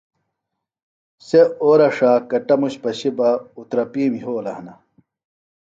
[1.27, 4.73] سےۡ اورہ ݜا کٹموش پشیۡ بہ اُترپِیم یھولہ ہنہ